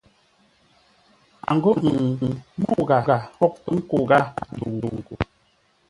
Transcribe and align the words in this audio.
A 1.49 1.51
ghô 1.61 1.71
ə̂ŋ 1.85 1.97
môu 2.61 2.81
ghâa 2.89 3.17
fwôghʼ 3.33 3.55
pə̌ 3.63 3.69
nkô 3.77 3.97
ghâa 4.09 4.21
ndəu 4.55 4.95
ghô. 5.05 5.15